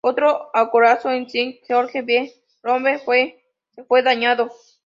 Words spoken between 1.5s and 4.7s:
George V" o "Renown", se fue dañado.